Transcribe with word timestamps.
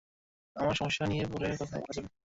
আমার 0.55 0.75
সমস্যা 0.75 1.03
নিয়ে 1.05 1.25
পড়ে 1.31 1.47
কথা 1.51 1.75
বলা 1.75 1.91
যাবে। 1.95 2.09